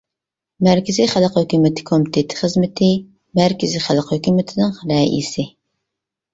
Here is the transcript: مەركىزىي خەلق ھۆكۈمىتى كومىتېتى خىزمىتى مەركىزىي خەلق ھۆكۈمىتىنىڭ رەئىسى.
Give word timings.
مەركىزىي 0.67 1.07
خەلق 1.11 1.37
ھۆكۈمىتى 1.39 1.85
كومىتېتى 1.91 2.39
خىزمىتى 2.41 2.89
مەركىزىي 3.43 3.87
خەلق 3.91 4.13
ھۆكۈمىتىنىڭ 4.17 4.77
رەئىسى. 4.97 5.49